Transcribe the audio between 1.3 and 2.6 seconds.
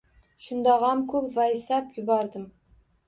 vaysab yubordim